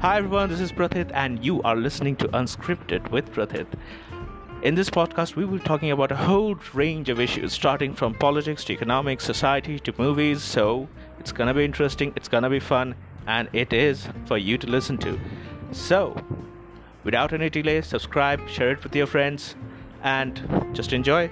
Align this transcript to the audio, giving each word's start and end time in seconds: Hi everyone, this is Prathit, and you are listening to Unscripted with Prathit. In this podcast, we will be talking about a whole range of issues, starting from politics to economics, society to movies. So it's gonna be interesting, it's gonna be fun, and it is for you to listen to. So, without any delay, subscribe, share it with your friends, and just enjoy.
Hi 0.00 0.16
everyone, 0.16 0.48
this 0.48 0.60
is 0.60 0.72
Prathit, 0.72 1.10
and 1.12 1.44
you 1.44 1.60
are 1.60 1.76
listening 1.76 2.16
to 2.16 2.28
Unscripted 2.28 3.10
with 3.10 3.30
Prathit. 3.34 3.66
In 4.62 4.74
this 4.74 4.88
podcast, 4.88 5.36
we 5.36 5.44
will 5.44 5.58
be 5.58 5.64
talking 5.64 5.90
about 5.90 6.10
a 6.10 6.16
whole 6.16 6.54
range 6.72 7.10
of 7.10 7.20
issues, 7.20 7.52
starting 7.52 7.92
from 7.92 8.14
politics 8.14 8.64
to 8.64 8.72
economics, 8.72 9.24
society 9.24 9.78
to 9.80 9.92
movies. 9.98 10.42
So 10.42 10.88
it's 11.18 11.32
gonna 11.32 11.52
be 11.52 11.66
interesting, 11.66 12.14
it's 12.16 12.28
gonna 12.28 12.48
be 12.48 12.60
fun, 12.60 12.94
and 13.26 13.50
it 13.52 13.74
is 13.74 14.08
for 14.24 14.38
you 14.38 14.56
to 14.56 14.66
listen 14.66 14.96
to. 14.98 15.20
So, 15.70 16.16
without 17.04 17.34
any 17.34 17.50
delay, 17.50 17.82
subscribe, 17.82 18.48
share 18.48 18.70
it 18.70 18.82
with 18.82 18.96
your 18.96 19.06
friends, 19.06 19.54
and 20.02 20.70
just 20.72 20.94
enjoy. 20.94 21.30